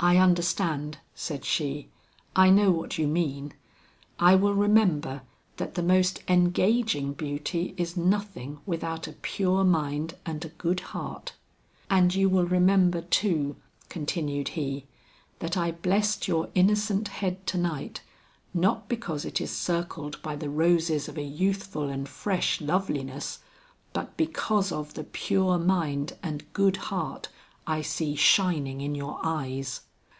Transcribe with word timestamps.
"I 0.00 0.16
understand," 0.16 0.98
said 1.14 1.44
she, 1.44 1.88
"I 2.34 2.50
know 2.50 2.72
what 2.72 2.98
you 2.98 3.06
mean. 3.06 3.52
I 4.18 4.34
will 4.34 4.54
remember 4.54 5.22
that 5.58 5.76
the 5.76 5.82
most 5.82 6.24
engaging 6.26 7.12
beauty 7.12 7.72
is 7.76 7.96
nothing 7.96 8.58
without 8.66 9.06
a 9.06 9.12
pure 9.12 9.62
mind 9.62 10.16
and 10.26 10.44
a 10.44 10.48
good 10.48 10.80
heart." 10.90 11.34
"And 11.88 12.12
you 12.16 12.28
will 12.28 12.46
remember 12.46 13.02
too," 13.02 13.54
continued 13.88 14.48
he, 14.58 14.86
"that 15.38 15.56
I 15.56 15.70
blessed 15.70 16.26
your 16.26 16.48
innocent 16.56 17.06
head 17.06 17.46
to 17.46 17.56
night, 17.58 18.00
not 18.52 18.88
because 18.88 19.24
it 19.24 19.40
is 19.40 19.56
circled 19.56 20.20
by 20.20 20.34
the 20.34 20.50
roses 20.50 21.06
of 21.08 21.16
a 21.16 21.22
youthful 21.22 21.88
and 21.88 22.08
fresh 22.08 22.60
loveliness, 22.60 23.38
but 23.92 24.16
because 24.16 24.72
of 24.72 24.94
the 24.94 25.04
pure 25.04 25.58
mind 25.60 26.16
and 26.24 26.52
good 26.52 26.76
heart 26.88 27.28
I 27.68 27.82
see 27.82 28.16
shining 28.16 28.80
in 28.80 28.96
your 28.96 29.20
eyes." 29.22 29.82